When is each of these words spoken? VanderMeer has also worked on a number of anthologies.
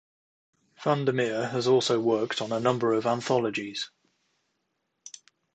VanderMeer 0.81 1.51
has 1.51 1.67
also 1.67 1.99
worked 2.01 2.41
on 2.41 2.51
a 2.51 2.59
number 2.59 2.91
of 2.95 3.05
anthologies. 3.05 3.91